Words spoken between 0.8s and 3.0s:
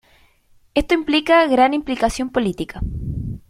implica gran implicación política.